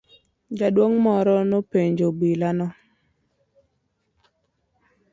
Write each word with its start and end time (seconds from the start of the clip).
Jaduong' 0.57 0.97
moro 1.05 1.35
nopenjo 1.49 2.03
obila 2.11 2.49
no. 2.59 2.67